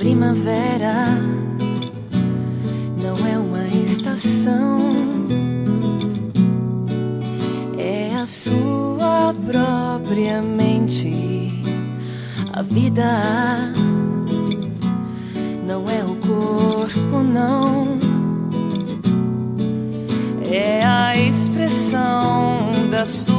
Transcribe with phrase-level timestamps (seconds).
[0.00, 1.04] primavera
[2.96, 4.78] não é uma estação,
[7.76, 11.52] é a sua própria mente.
[12.50, 13.70] A vida
[15.66, 17.98] não é o corpo, não,
[20.50, 23.29] é a expressão da sua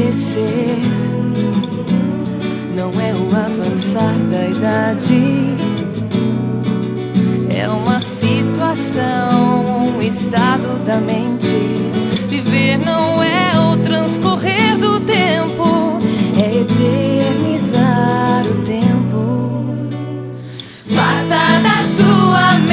[0.00, 0.78] envelhecer
[2.74, 5.56] não é o avançar da idade,
[7.50, 11.56] é uma situação, um estado da mente.
[12.28, 15.98] Viver não é o transcorrer do tempo,
[16.38, 20.00] é eternizar o tempo.
[20.86, 22.69] Faça da sua mente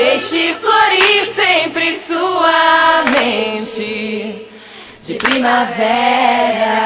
[0.00, 4.46] Deixe florir sempre sua mente
[5.02, 6.78] de primavera.